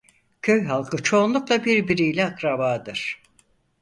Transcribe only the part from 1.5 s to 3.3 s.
birbiriyle akrabadır.